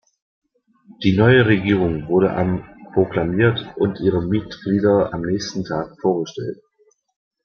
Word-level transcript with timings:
Die 1.03 1.15
neue 1.15 1.45
Regierung 1.45 2.07
wurde 2.07 2.31
am 2.31 2.65
proklamiert 2.91 3.63
und 3.75 3.99
ihre 3.99 4.23
Mitglieder 4.25 5.13
am 5.13 5.21
nächsten 5.21 5.63
Tag 5.63 5.95
vorgestellt. 6.01 6.59